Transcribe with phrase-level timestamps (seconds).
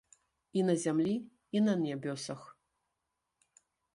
[0.59, 1.13] І на зямлі
[1.59, 2.41] і на нябёсах.